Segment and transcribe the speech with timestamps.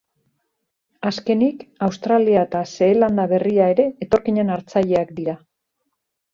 [1.09, 5.41] Azkenik, Australia eta Zeelanda Berria ere etorkinen hartzaileak dira.